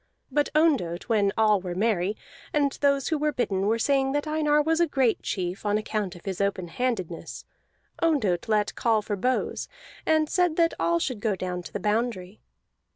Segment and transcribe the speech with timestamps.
[0.31, 2.17] But Ondott, when all were merry,
[2.53, 6.15] and those who were bidden were saying that Einar was a great chief, on account
[6.15, 7.45] of his open handedness
[8.01, 9.67] Ondott let call for bows,
[10.03, 12.41] and said that all should go down to the boundary.